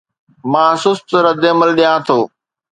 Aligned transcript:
مان 0.51 0.73
سست 0.83 1.07
ردعمل 1.25 1.69
ڏيان 1.77 1.97
ٿو 2.07 2.17